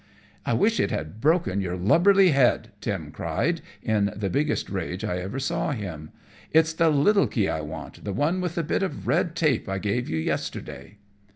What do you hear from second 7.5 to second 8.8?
want; the one with the